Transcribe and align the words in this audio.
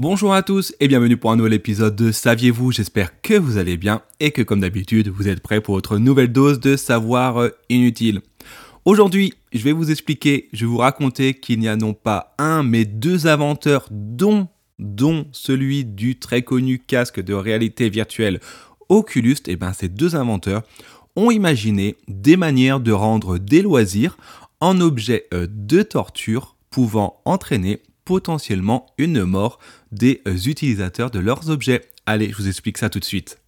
Bonjour 0.00 0.32
à 0.32 0.44
tous 0.44 0.76
et 0.78 0.86
bienvenue 0.86 1.16
pour 1.16 1.32
un 1.32 1.36
nouvel 1.36 1.54
épisode 1.54 1.96
de 1.96 2.12
Saviez-vous? 2.12 2.70
J'espère 2.70 3.20
que 3.20 3.34
vous 3.34 3.56
allez 3.58 3.76
bien 3.76 4.00
et 4.20 4.30
que 4.30 4.42
comme 4.42 4.60
d'habitude 4.60 5.08
vous 5.08 5.26
êtes 5.26 5.40
prêts 5.40 5.60
pour 5.60 5.74
votre 5.74 5.98
nouvelle 5.98 6.30
dose 6.30 6.60
de 6.60 6.76
savoir 6.76 7.38
euh, 7.38 7.48
inutile. 7.68 8.20
Aujourd'hui, 8.84 9.34
je 9.52 9.64
vais 9.64 9.72
vous 9.72 9.90
expliquer, 9.90 10.50
je 10.52 10.66
vais 10.66 10.70
vous 10.70 10.76
raconter 10.76 11.34
qu'il 11.34 11.58
n'y 11.58 11.66
a 11.66 11.74
non 11.74 11.94
pas 11.94 12.36
un 12.38 12.62
mais 12.62 12.84
deux 12.84 13.26
inventeurs 13.26 13.88
dont, 13.90 14.46
celui 15.32 15.84
du 15.84 16.16
très 16.16 16.42
connu 16.42 16.78
casque 16.78 17.20
de 17.20 17.34
réalité 17.34 17.88
virtuelle 17.88 18.38
Oculus, 18.88 19.38
et 19.48 19.54
eh 19.54 19.56
bien 19.56 19.72
ces 19.72 19.88
deux 19.88 20.14
inventeurs 20.14 20.62
ont 21.16 21.32
imaginé 21.32 21.96
des 22.06 22.36
manières 22.36 22.78
de 22.78 22.92
rendre 22.92 23.36
des 23.38 23.62
loisirs 23.62 24.16
en 24.60 24.80
objets 24.80 25.26
euh, 25.34 25.48
de 25.50 25.82
torture 25.82 26.54
pouvant 26.70 27.20
entraîner 27.24 27.80
potentiellement 28.08 28.86
une 28.96 29.24
mort 29.24 29.58
des 29.92 30.22
utilisateurs 30.46 31.10
de 31.10 31.18
leurs 31.18 31.50
objets. 31.50 31.82
Allez, 32.06 32.30
je 32.30 32.36
vous 32.38 32.48
explique 32.48 32.78
ça 32.78 32.88
tout 32.88 33.00
de 33.00 33.04
suite. 33.04 33.38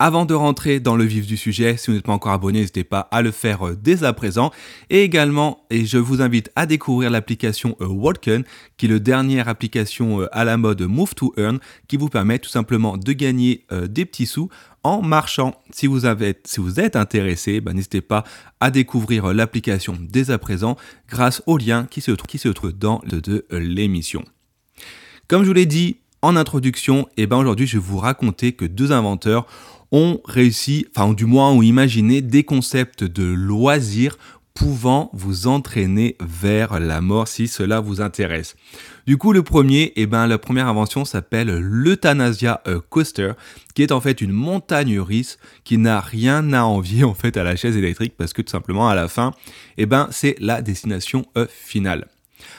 Avant 0.00 0.24
de 0.24 0.34
rentrer 0.34 0.78
dans 0.78 0.94
le 0.94 1.02
vif 1.02 1.26
du 1.26 1.36
sujet, 1.36 1.76
si 1.76 1.88
vous 1.88 1.96
n'êtes 1.96 2.06
pas 2.06 2.12
encore 2.12 2.30
abonné, 2.30 2.60
n'hésitez 2.60 2.84
pas 2.84 3.08
à 3.10 3.20
le 3.20 3.32
faire 3.32 3.66
euh, 3.66 3.74
dès 3.74 4.04
à 4.04 4.12
présent. 4.12 4.52
Et 4.90 5.02
également, 5.02 5.66
et 5.70 5.86
je 5.86 5.98
vous 5.98 6.22
invite 6.22 6.52
à 6.54 6.66
découvrir 6.66 7.10
l'application 7.10 7.76
euh, 7.80 7.86
Walken, 7.86 8.44
qui 8.76 8.86
est 8.86 8.88
la 8.90 9.00
dernière 9.00 9.48
application 9.48 10.20
à 10.30 10.44
la 10.44 10.56
mode 10.56 10.82
Move 10.82 11.16
to 11.16 11.34
Earn, 11.36 11.58
qui 11.88 11.96
vous 11.96 12.08
permet 12.08 12.38
tout 12.38 12.48
simplement 12.48 12.96
de 12.96 13.12
gagner 13.12 13.66
des 13.88 14.04
petits 14.04 14.26
sous 14.26 14.48
en 14.84 15.02
marchant. 15.02 15.60
Si 15.70 15.88
vous, 15.88 16.04
avez, 16.04 16.34
si 16.44 16.60
vous 16.60 16.78
êtes 16.78 16.94
intéressé, 16.94 17.60
ben, 17.60 17.72
n'hésitez 17.72 18.00
pas 18.00 18.22
à 18.60 18.70
découvrir 18.70 19.34
l'application 19.34 19.98
dès 20.00 20.30
à 20.30 20.38
présent 20.38 20.76
grâce 21.08 21.42
au 21.46 21.58
lien 21.58 21.86
qui 21.90 22.00
se, 22.00 22.12
trouve 22.12 22.72
dans 22.72 23.02
l'émission. 23.50 24.24
Comme 25.26 25.42
je 25.42 25.48
vous 25.48 25.54
l'ai 25.54 25.66
dit 25.66 25.96
en 26.22 26.36
introduction, 26.36 27.08
eh 27.16 27.26
ben 27.26 27.36
aujourd'hui 27.36 27.66
je 27.66 27.78
vais 27.78 27.84
vous 27.84 27.98
raconter 27.98 28.52
que 28.52 28.64
deux 28.64 28.92
inventeurs 28.92 29.46
ont 29.92 30.20
réussi, 30.24 30.86
enfin 30.94 31.12
du 31.12 31.24
moins 31.24 31.50
ont 31.50 31.62
imaginé 31.62 32.20
des 32.20 32.44
concepts 32.44 33.04
de 33.04 33.24
loisirs 33.24 34.16
pouvant 34.58 35.08
vous 35.12 35.46
entraîner 35.46 36.16
vers 36.20 36.80
la 36.80 37.00
mort 37.00 37.28
si 37.28 37.46
cela 37.46 37.78
vous 37.78 38.00
intéresse. 38.00 38.56
Du 39.06 39.16
coup, 39.16 39.32
le 39.32 39.44
premier, 39.44 39.92
eh 39.94 40.06
ben, 40.06 40.26
la 40.26 40.36
première 40.36 40.66
invention 40.66 41.04
s'appelle 41.04 41.56
l'Euthanasia 41.60 42.60
euh, 42.66 42.80
Coaster, 42.90 43.32
qui 43.74 43.84
est 43.84 43.92
en 43.92 44.00
fait 44.00 44.20
une 44.20 44.32
montagne 44.32 44.98
russe 44.98 45.38
qui 45.62 45.78
n'a 45.78 46.00
rien 46.00 46.52
à 46.52 46.64
envier 46.64 47.04
en 47.12 47.14
fait 47.14 47.36
à 47.36 47.44
la 47.44 47.54
chaise 47.54 47.76
électrique 47.76 48.14
parce 48.18 48.32
que 48.32 48.42
tout 48.42 48.50
simplement 48.50 48.88
à 48.88 48.96
la 48.96 49.06
fin, 49.06 49.32
eh 49.76 49.86
ben, 49.86 50.08
c'est 50.10 50.34
la 50.40 50.60
destination 50.60 51.24
euh, 51.36 51.46
finale. 51.48 52.08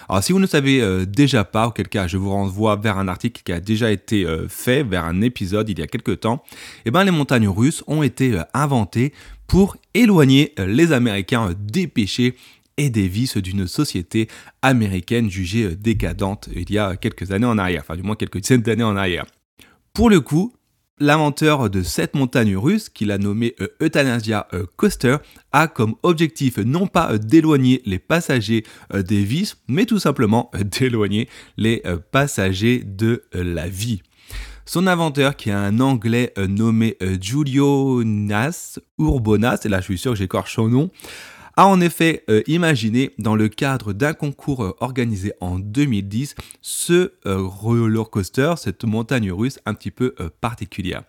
Alors 0.08 0.24
si 0.24 0.32
vous 0.32 0.40
ne 0.40 0.48
savez 0.48 0.82
euh, 0.82 1.06
déjà 1.06 1.44
pas, 1.44 1.68
auquel 1.68 1.88
cas 1.88 2.08
je 2.08 2.18
vous 2.18 2.30
renvoie 2.30 2.76
vers 2.76 2.98
un 2.98 3.08
article 3.08 3.42
qui 3.44 3.52
a 3.52 3.60
déjà 3.60 3.92
été 3.92 4.26
fait, 4.48 4.84
vers 4.84 5.06
un 5.06 5.22
épisode 5.22 5.70
il 5.70 5.80
y 5.80 5.82
a 5.82 5.88
quelques 5.88 6.22
temps, 6.22 6.44
eh 6.86 6.92
ben, 6.92 7.04
les 7.04 7.12
montagnes 7.12 7.48
russes 7.48 7.84
ont 7.88 8.04
été 8.04 8.40
inventées 8.54 9.14
pour 9.48 9.78
éloigner 9.94 10.54
les 10.58 10.92
Américains 10.92 11.54
des 11.58 11.88
péchés 11.88 12.36
et 12.78 12.90
des 12.90 13.08
vices 13.08 13.38
d'une 13.38 13.68
société 13.68 14.30
américaine 14.62 15.30
jugée 15.30 15.76
décadente 15.76 16.50
il 16.56 16.72
y 16.72 16.78
a 16.78 16.96
quelques 16.96 17.32
années 17.32 17.46
en 17.46 17.58
arrière, 17.58 17.82
enfin 17.84 17.98
du 17.98 18.04
moins 18.04 18.16
quelques 18.16 18.40
dizaines 18.40 18.62
d'années 18.62 18.84
en 18.84 18.96
arrière. 18.96 19.26
Pour 19.94 20.10
le 20.10 20.22
coup, 20.22 20.54
l'inventeur 21.00 21.70
de 21.70 21.82
cette 21.82 22.16
montagne 22.16 22.56
russe, 22.56 22.90
qu'il 22.90 23.12
a 23.12 23.18
nommé 23.18 23.56
euh, 23.62 23.68
Euthanasia 23.82 24.48
euh, 24.54 24.66
Coaster, 24.76 25.18
a 25.52 25.68
comme 25.68 25.96
objectif 26.04 26.58
non 26.58 26.88
pas 26.88 27.12
euh, 27.12 27.18
d'éloigner 27.18 27.82
les 27.86 28.00
passagers 28.00 28.64
des 28.94 29.24
vices, 29.24 29.58
mais 29.68 29.86
tout 29.86 30.00
simplement 30.00 30.52
d'éloigner 30.80 31.30
les 31.58 31.84
passagers 32.12 32.84
de 32.86 33.24
la 33.34 33.68
vie. 33.68 34.02
Son 34.66 34.86
inventeur, 34.88 35.36
qui 35.36 35.50
est 35.50 35.54
un 35.54 35.80
anglais 35.80 36.34
nommé 36.38 36.98
Giulio 37.20 38.04
Nas 38.04 38.78
Urbonas, 39.00 39.62
et 39.66 39.70
là 39.70 39.80
je 39.80 39.86
suis 39.86 39.98
sûr 39.98 40.12
que 40.12 40.18
j'écorche 40.18 40.56
son 40.56 40.68
nom, 40.68 40.92
a 41.60 41.66
en 41.66 41.82
effet 41.82 42.24
euh, 42.30 42.42
imaginé, 42.48 43.12
dans 43.18 43.36
le 43.36 43.50
cadre 43.50 43.92
d'un 43.92 44.14
concours 44.14 44.64
euh, 44.64 44.78
organisé 44.80 45.34
en 45.42 45.60
2010, 45.60 46.36
ce 46.62 47.12
euh, 47.26 47.42
roller 47.42 48.10
coaster, 48.10 48.54
cette 48.56 48.86
montagne 48.86 49.30
russe 49.30 49.60
un 49.66 49.74
petit 49.74 49.92
peu 49.92 50.16
particulière. 50.40 51.04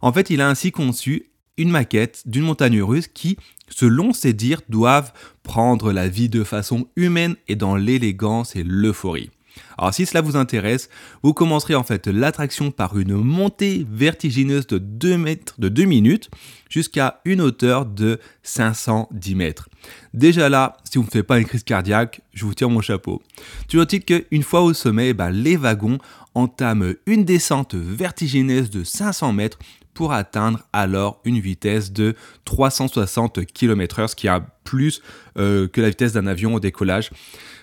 En 0.00 0.12
fait, 0.12 0.28
il 0.30 0.40
a 0.40 0.48
ainsi 0.48 0.72
conçu 0.72 1.30
une 1.56 1.70
maquette 1.70 2.22
d'une 2.26 2.42
montagne 2.42 2.82
russe 2.82 3.06
qui, 3.06 3.36
selon 3.68 4.12
ses 4.12 4.32
dires, 4.32 4.62
doivent 4.68 5.12
prendre 5.44 5.92
la 5.92 6.08
vie 6.08 6.28
de 6.28 6.42
façon 6.42 6.88
humaine 6.96 7.36
et 7.46 7.54
dans 7.54 7.76
l'élégance 7.76 8.56
et 8.56 8.64
l'euphorie. 8.64 9.30
Alors 9.78 9.94
si 9.94 10.06
cela 10.06 10.20
vous 10.20 10.36
intéresse, 10.36 10.88
vous 11.22 11.32
commencerez 11.32 11.74
en 11.74 11.82
fait 11.82 12.06
l'attraction 12.06 12.70
par 12.70 12.98
une 12.98 13.14
montée 13.14 13.86
vertigineuse 13.90 14.66
de 14.66 14.78
2 14.78 15.16
mètres 15.16 15.54
de 15.58 15.68
2 15.68 15.84
minutes 15.84 16.30
jusqu'à 16.68 17.20
une 17.24 17.40
hauteur 17.40 17.86
de 17.86 18.18
510 18.42 19.34
mètres. 19.34 19.68
Déjà 20.14 20.48
là, 20.48 20.76
si 20.84 20.98
vous 20.98 21.04
ne 21.04 21.10
faites 21.10 21.26
pas 21.26 21.38
une 21.38 21.46
crise 21.46 21.64
cardiaque, 21.64 22.20
je 22.32 22.44
vous 22.44 22.54
tire 22.54 22.70
mon 22.70 22.80
chapeau. 22.80 23.22
Toujours 23.68 23.86
dit 23.86 24.00
qu'une 24.00 24.42
fois 24.42 24.62
au 24.62 24.72
sommet, 24.72 25.12
bah, 25.12 25.30
les 25.30 25.56
wagons 25.56 25.98
entament 26.34 26.94
une 27.06 27.24
descente 27.24 27.74
vertigineuse 27.74 28.70
de 28.70 28.84
500 28.84 29.32
mètres 29.32 29.58
pour 29.94 30.12
atteindre 30.12 30.60
alors 30.72 31.20
une 31.24 31.38
vitesse 31.38 31.92
de 31.92 32.14
360 32.44 33.44
km/h, 33.44 34.08
ce 34.08 34.16
qui 34.16 34.26
est 34.26 34.40
plus 34.64 35.02
euh, 35.38 35.68
que 35.68 35.80
la 35.80 35.90
vitesse 35.90 36.12
d'un 36.12 36.26
avion 36.26 36.54
au 36.54 36.60
décollage 36.60 37.10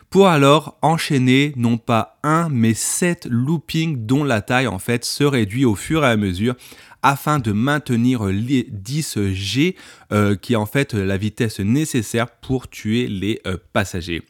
pour 0.09 0.28
alors 0.28 0.78
enchaîner 0.81 1.53
non 1.56 1.78
pas 1.78 2.18
un 2.24 2.50
mais 2.50 2.74
sept 2.74 3.28
loopings 3.30 4.06
dont 4.06 4.24
la 4.24 4.42
taille 4.42 4.68
en 4.68 4.80
fait 4.80 5.06
se 5.06 5.24
réduit 5.24 5.66
au 5.66 5.75
fur 5.75 6.03
et 6.03 6.08
à 6.08 6.18
mesure 6.18 6.56
afin 7.02 7.40
de 7.40 7.52
maintenir 7.52 8.25
les 8.25 8.68
10 8.70 9.31
G 9.31 9.75
euh, 10.12 10.36
qui 10.36 10.53
est 10.53 10.58
en 10.58 10.66
fait 10.66 10.94
la 10.94 11.18
vitesse 11.18 11.59
nécessaire 11.59 12.28
pour 12.30 12.70
tuer 12.70 13.08
les 13.08 13.40
euh, 13.47 13.58
passagers. 13.74 14.24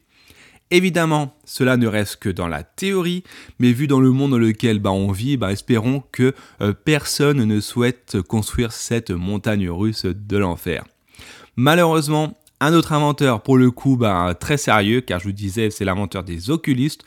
Évidemment, 0.72 1.36
cela 1.46 1.78
ne 1.78 1.88
reste 1.88 2.18
que 2.18 2.30
dans 2.30 2.48
la 2.48 2.62
théorie, 2.62 3.24
mais 3.58 3.72
vu 3.72 3.88
dans 3.88 4.00
le 4.00 4.12
monde 4.12 4.32
dans 4.32 4.38
lequel 4.38 4.78
bah, 4.78 4.92
on 4.92 5.12
vit, 5.12 5.36
bah, 5.36 5.52
espérons 5.52 6.04
que 6.12 6.36
euh, 6.62 6.74
personne 6.74 7.44
ne 7.44 7.60
souhaite 7.60 8.22
construire 8.22 8.72
cette 8.72 9.10
montagne 9.10 9.68
russe 9.68 10.06
de 10.06 10.38
l'enfer. 10.38 10.86
Malheureusement, 11.56 12.38
un 12.62 12.74
autre 12.74 12.94
inventeur, 12.94 13.42
pour 13.42 13.58
le 13.58 13.72
coup, 13.72 13.96
bah, 13.96 14.36
très 14.40 14.58
sérieux, 14.58 15.02
car 15.02 15.20
je 15.20 15.25
vous 15.25 15.31
disais, 15.31 15.70
c'est 15.70 15.86
l'inventeur 15.86 16.24
des 16.24 16.50
oculistes, 16.50 17.03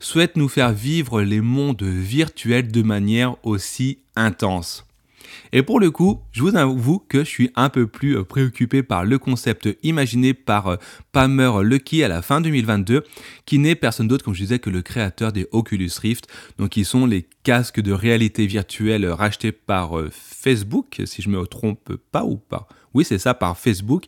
souhaite 0.00 0.36
nous 0.36 0.48
faire 0.48 0.72
vivre 0.72 1.22
les 1.22 1.40
mondes 1.40 1.82
virtuels 1.82 2.70
de 2.70 2.82
manière 2.82 3.36
aussi 3.44 4.00
intense. 4.16 4.85
Et 5.52 5.62
pour 5.62 5.80
le 5.80 5.90
coup, 5.90 6.20
je 6.32 6.42
vous 6.42 6.56
avoue 6.56 6.98
que 6.98 7.20
je 7.20 7.28
suis 7.28 7.50
un 7.56 7.68
peu 7.68 7.86
plus 7.86 8.16
euh, 8.16 8.24
préoccupé 8.24 8.82
par 8.82 9.04
le 9.04 9.18
concept 9.18 9.68
imaginé 9.82 10.34
par 10.34 10.68
euh, 10.68 10.76
Palmer 11.12 11.50
Lucky 11.62 12.02
à 12.02 12.08
la 12.08 12.22
fin 12.22 12.40
2022, 12.40 13.04
qui 13.44 13.58
n'est 13.58 13.74
personne 13.74 14.08
d'autre, 14.08 14.24
comme 14.24 14.34
je 14.34 14.42
disais, 14.42 14.58
que 14.58 14.70
le 14.70 14.82
créateur 14.82 15.32
des 15.32 15.46
Oculus 15.52 15.90
Rift, 16.00 16.26
donc 16.58 16.70
qui 16.70 16.84
sont 16.84 17.06
les 17.06 17.26
casques 17.42 17.80
de 17.80 17.92
réalité 17.92 18.46
virtuelle 18.46 19.06
rachetés 19.06 19.52
par 19.52 19.98
euh, 19.98 20.10
Facebook, 20.12 21.00
si 21.04 21.22
je 21.22 21.28
me 21.28 21.46
trompe 21.46 21.96
pas 22.10 22.24
ou 22.24 22.36
pas. 22.36 22.68
Oui, 22.96 23.04
c'est 23.04 23.18
ça, 23.18 23.34
par 23.34 23.58
Facebook. 23.58 24.04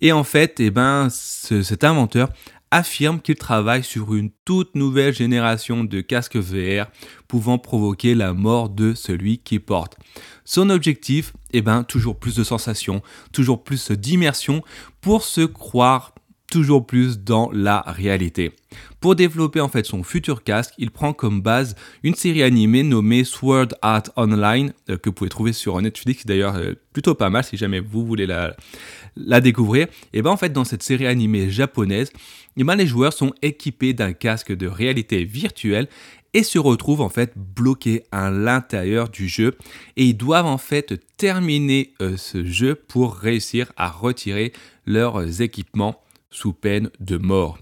Et 0.00 0.10
en 0.10 0.24
fait, 0.24 0.58
eh 0.58 0.70
ben, 0.70 1.10
cet 1.10 1.84
inventeur 1.84 2.30
affirme 2.70 3.20
qu'il 3.20 3.36
travaille 3.36 3.84
sur 3.84 4.14
une 4.14 4.30
toute 4.44 4.74
nouvelle 4.74 5.14
génération 5.14 5.84
de 5.84 6.00
casques 6.00 6.36
VR 6.36 6.86
pouvant 7.28 7.58
provoquer 7.58 8.14
la 8.14 8.32
mort 8.32 8.68
de 8.68 8.94
celui 8.94 9.38
qui 9.38 9.58
porte. 9.58 9.96
Son 10.44 10.70
objectif, 10.70 11.32
eh 11.52 11.62
ben, 11.62 11.84
toujours 11.84 12.18
plus 12.18 12.34
de 12.36 12.44
sensations, 12.44 13.02
toujours 13.32 13.62
plus 13.62 13.90
d'immersion 13.90 14.62
pour 15.00 15.24
se 15.24 15.42
croire 15.42 16.14
toujours 16.50 16.86
plus 16.86 17.18
dans 17.18 17.50
la 17.52 17.80
réalité. 17.86 18.52
Pour 19.00 19.16
développer 19.16 19.60
en 19.60 19.68
fait 19.68 19.84
son 19.84 20.02
futur 20.02 20.42
casque, 20.42 20.74
il 20.78 20.90
prend 20.90 21.12
comme 21.12 21.40
base 21.40 21.74
une 22.02 22.14
série 22.14 22.42
animée 22.42 22.82
nommée 22.82 23.24
Sword 23.24 23.68
Art 23.82 24.04
Online 24.16 24.72
euh, 24.88 24.96
que 24.96 25.10
vous 25.10 25.14
pouvez 25.14 25.30
trouver 25.30 25.52
sur 25.52 25.80
Netflix 25.80 26.26
d'ailleurs 26.26 26.56
euh, 26.56 26.74
plutôt 26.92 27.14
pas 27.14 27.30
mal 27.30 27.44
si 27.44 27.56
jamais 27.56 27.80
vous 27.80 28.06
voulez 28.06 28.26
la, 28.26 29.40
découvrir. 29.40 29.88
Et 30.12 30.22
bien 30.22 30.30
en 30.30 30.36
fait 30.36 30.52
dans 30.52 30.64
cette 30.64 30.82
série 30.82 31.06
animée 31.06 31.50
japonaise, 31.50 32.10
et 32.56 32.64
ben, 32.64 32.76
les 32.76 32.86
joueurs 32.86 33.12
sont 33.12 33.32
équipés 33.42 33.92
d'un 33.92 34.12
casque 34.12 34.52
de 34.52 34.66
réalité 34.66 35.24
virtuelle 35.24 35.88
et 36.34 36.42
se 36.42 36.58
retrouvent 36.58 37.00
en 37.00 37.08
fait 37.08 37.32
bloqués 37.36 38.04
à 38.12 38.30
l'intérieur 38.30 39.08
du 39.08 39.28
jeu 39.28 39.56
et 39.96 40.04
ils 40.04 40.16
doivent 40.16 40.46
en 40.46 40.58
fait 40.58 41.00
terminer 41.16 41.92
euh, 42.00 42.16
ce 42.16 42.44
jeu 42.44 42.74
pour 42.74 43.14
réussir 43.14 43.72
à 43.76 43.88
retirer 43.88 44.52
leurs 44.86 45.40
équipements 45.40 46.03
sous 46.34 46.52
peine 46.52 46.90
de 47.00 47.16
mort. 47.16 47.58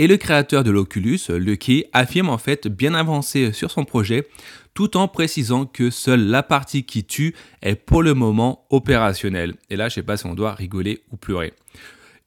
Et 0.00 0.06
le 0.06 0.16
créateur 0.16 0.62
de 0.62 0.70
l'Oculus, 0.70 1.20
Lucky, 1.28 1.84
affirme 1.92 2.30
en 2.30 2.38
fait 2.38 2.68
bien 2.68 2.94
avancer 2.94 3.52
sur 3.52 3.70
son 3.70 3.84
projet 3.84 4.28
tout 4.74 4.96
en 4.96 5.08
précisant 5.08 5.66
que 5.66 5.90
seule 5.90 6.26
la 6.28 6.44
partie 6.44 6.84
qui 6.84 7.04
tue 7.04 7.34
est 7.62 7.74
pour 7.74 8.04
le 8.04 8.14
moment 8.14 8.64
opérationnelle. 8.70 9.54
Et 9.70 9.76
là, 9.76 9.88
je 9.88 9.94
sais 9.94 10.02
pas 10.04 10.16
si 10.16 10.26
on 10.26 10.34
doit 10.34 10.54
rigoler 10.54 11.02
ou 11.10 11.16
pleurer. 11.16 11.52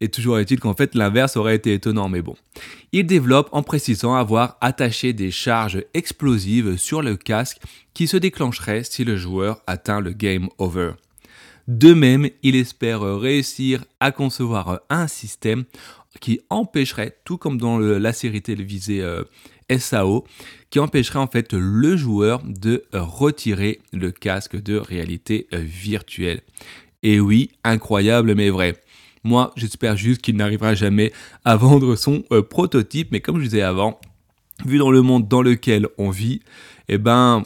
Et 0.01 0.09
toujours 0.09 0.39
est-il 0.39 0.59
qu'en 0.59 0.73
fait 0.73 0.95
l'inverse 0.95 1.37
aurait 1.37 1.55
été 1.55 1.73
étonnant, 1.73 2.09
mais 2.09 2.21
bon. 2.21 2.35
Il 2.91 3.05
développe 3.05 3.47
en 3.53 3.63
précisant 3.63 4.15
avoir 4.15 4.57
attaché 4.59 5.13
des 5.13 5.31
charges 5.31 5.85
explosives 5.93 6.75
sur 6.75 7.01
le 7.01 7.15
casque 7.15 7.59
qui 7.93 8.07
se 8.07 8.17
déclencheraient 8.17 8.83
si 8.83 9.05
le 9.05 9.15
joueur 9.15 9.61
atteint 9.67 10.01
le 10.01 10.11
game 10.11 10.49
over. 10.57 10.93
De 11.71 11.93
même, 11.93 12.27
il 12.43 12.57
espère 12.57 13.01
réussir 13.01 13.85
à 14.01 14.11
concevoir 14.11 14.81
un 14.89 15.07
système 15.07 15.63
qui 16.19 16.41
empêcherait, 16.49 17.15
tout 17.23 17.37
comme 17.37 17.57
dans 17.57 17.79
la 17.79 18.11
série 18.11 18.41
télévisée 18.41 18.99
euh, 18.99 19.23
SAO, 19.79 20.25
qui 20.69 20.79
empêcherait 20.79 21.19
en 21.19 21.27
fait 21.27 21.53
le 21.53 21.95
joueur 21.95 22.43
de 22.43 22.83
retirer 22.91 23.79
le 23.93 24.11
casque 24.11 24.61
de 24.61 24.75
réalité 24.75 25.47
euh, 25.53 25.59
virtuelle. 25.59 26.41
Et 27.03 27.21
oui, 27.21 27.51
incroyable 27.63 28.35
mais 28.35 28.49
vrai. 28.49 28.75
Moi, 29.23 29.53
j'espère 29.55 29.95
juste 29.95 30.21
qu'il 30.21 30.35
n'arrivera 30.35 30.75
jamais 30.75 31.13
à 31.45 31.55
vendre 31.55 31.95
son 31.95 32.25
euh, 32.33 32.41
prototype, 32.41 33.13
mais 33.13 33.21
comme 33.21 33.37
je 33.37 33.45
disais 33.45 33.61
avant, 33.61 33.97
vu 34.65 34.77
dans 34.77 34.91
le 34.91 35.01
monde 35.01 35.29
dans 35.29 35.41
lequel 35.41 35.87
on 35.97 36.09
vit, 36.09 36.41
eh 36.89 36.97
ben, 36.97 37.43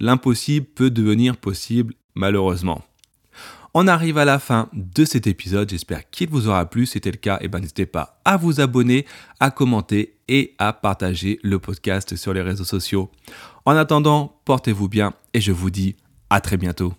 l'impossible 0.00 0.64
peut 0.64 0.88
devenir 0.88 1.36
possible, 1.36 1.92
malheureusement. 2.14 2.82
On 3.78 3.88
arrive 3.88 4.16
à 4.16 4.24
la 4.24 4.38
fin 4.38 4.70
de 4.72 5.04
cet 5.04 5.26
épisode, 5.26 5.68
j'espère 5.68 6.08
qu'il 6.08 6.30
vous 6.30 6.48
aura 6.48 6.64
plu. 6.64 6.86
Si 6.86 6.92
c'était 6.92 7.10
le 7.10 7.18
cas, 7.18 7.36
eh 7.42 7.48
ben, 7.48 7.58
n'hésitez 7.58 7.84
pas 7.84 8.22
à 8.24 8.38
vous 8.38 8.62
abonner, 8.62 9.04
à 9.38 9.50
commenter 9.50 10.16
et 10.28 10.54
à 10.58 10.72
partager 10.72 11.38
le 11.42 11.58
podcast 11.58 12.16
sur 12.16 12.32
les 12.32 12.40
réseaux 12.40 12.64
sociaux. 12.64 13.10
En 13.66 13.76
attendant, 13.76 14.40
portez-vous 14.46 14.88
bien 14.88 15.12
et 15.34 15.42
je 15.42 15.52
vous 15.52 15.68
dis 15.68 15.94
à 16.30 16.40
très 16.40 16.56
bientôt. 16.56 16.94